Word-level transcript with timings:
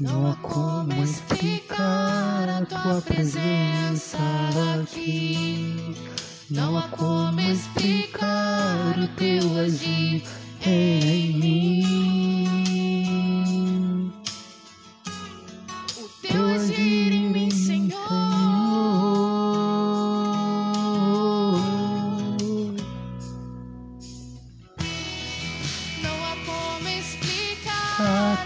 Não 0.00 0.28
há 0.28 0.34
como 0.36 1.04
explicar 1.04 2.48
a 2.48 2.66
tua 2.66 3.00
presença 3.00 4.18
aqui. 4.80 5.94
Não 6.50 6.76
há 6.76 6.88
como 6.88 7.40
explicar 7.40 8.98
o 8.98 9.06
teu 9.16 9.56
agir 9.60 10.24
em 10.66 11.38
mim. 11.38 12.64
O 15.96 16.08
teu 16.26 16.44
agir 16.54 17.03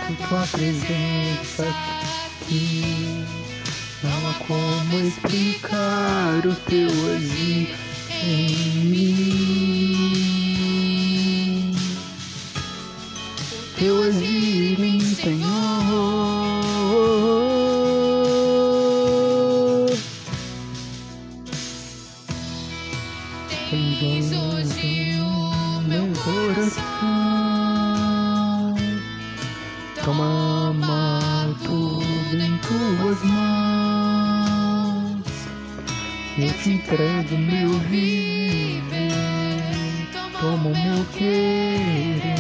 A 0.09 0.13
tua 0.27 0.47
presença 0.47 1.69
aqui. 2.25 3.27
Não 4.03 4.31
há 4.31 4.35
como 4.47 4.99
explicar 5.07 6.47
o 6.47 6.55
teu 6.55 6.89
agir 7.15 7.77
em 8.25 8.87
mim. 8.87 9.69
Teu 13.79 14.03
agir 14.03 14.81
em 14.81 15.01
Senhor. 15.01 15.49
Tens 23.69 24.33
hoje 24.33 25.21
o 25.21 25.83
meu 25.83 26.09
coração. 26.25 27.08
Toma 30.09 30.73
tudo 31.67 32.35
em 32.35 32.59
tuas 32.67 33.23
mãos. 33.25 35.21
Eu 36.39 36.51
te 36.63 36.71
entrego 36.71 37.37
meu 37.37 37.79
viver. 37.91 39.13
Toma 40.41 40.71
o 40.71 40.75
meu 40.75 41.05
querer. 41.13 42.38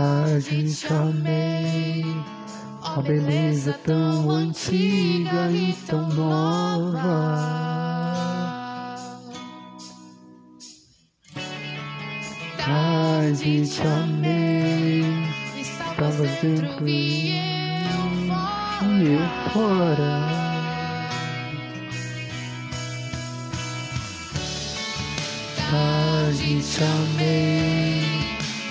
Tarde 0.00 0.64
te 0.64 0.94
amei, 0.94 2.06
a 2.82 3.02
beleza 3.02 3.74
tão 3.84 4.30
antiga 4.30 5.50
e 5.52 5.74
tão 5.86 6.08
nova. 6.08 7.36
Tarde 12.56 13.68
te 13.68 13.82
amei, 13.86 15.04
estavas 15.60 16.30
dentro 16.40 16.88
e 16.88 17.36
eu 19.04 19.52
fora. 19.52 20.14
Tarde 25.70 26.62
te 26.62 26.84
amei, 26.84 27.99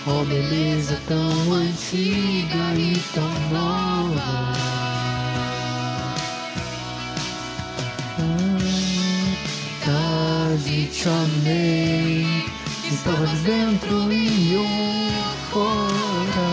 ó 0.09 0.23
beleza 0.25 0.99
tão 1.07 1.53
antiga 1.53 2.73
e 2.75 2.99
tão 3.13 3.29
nova. 3.51 4.53
Ah, 8.19 8.57
Tarde 9.85 10.87
te 10.87 11.07
amei, 11.07 12.25
estavas 12.91 13.39
dentro 13.41 14.11
e 14.11 14.53
eu 14.53 14.65
fora. 15.51 16.49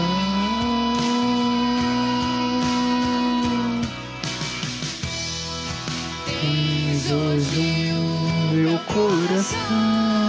Tens 6.27 7.11
hoje 7.11 7.93
o 7.93 8.55
meu 8.55 8.78
coração. 8.81 10.25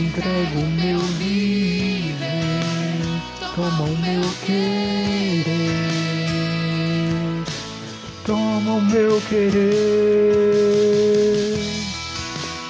Te 0.00 0.06
entrego 0.06 0.60
o 0.60 0.66
meu 0.66 0.98
viver. 0.98 2.24
Toma 3.54 3.82
o 3.82 3.96
meu 3.98 4.22
querer. 4.46 5.44
Toma 8.24 8.72
o 8.72 8.80
meu 8.80 9.20
querer. 9.28 9.60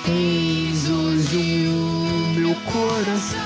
Tens 0.04 0.88
hoje 0.88 1.68
o 1.68 2.34
meu 2.34 2.54
coração. 2.72 3.38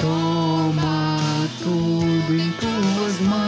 Toma 0.00 1.18
tudo 1.62 2.34
em 2.34 2.50
tuas 2.52 3.20
mãos. 3.20 3.46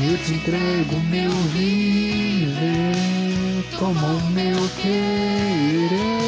Eu 0.00 0.16
te 0.18 0.34
entrego 0.34 0.96
o 0.96 1.00
meu 1.00 1.32
viver. 1.32 2.37
Toma 3.78 4.08
o 4.08 4.20
meu 4.30 4.68
querer. 4.82 6.18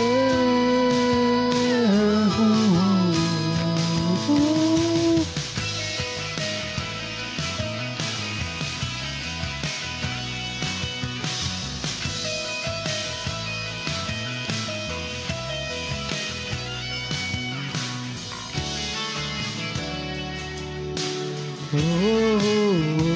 Oh, 21.72 23.09